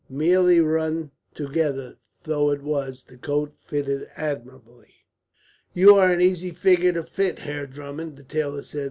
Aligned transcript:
Merely 0.09 0.59
run 0.59 1.11
together 1.35 1.95
though 2.23 2.49
it 2.49 2.63
was, 2.63 3.03
the 3.03 3.17
coat 3.17 3.55
fitted 3.55 4.07
admirably. 4.17 4.95
"You 5.75 5.93
are 5.95 6.11
an 6.11 6.21
easy 6.21 6.49
figure 6.49 6.93
to 6.93 7.03
fit, 7.03 7.37
Herr 7.37 7.67
Drummond," 7.67 8.17
the 8.17 8.23
tailor 8.23 8.63
said. 8.63 8.79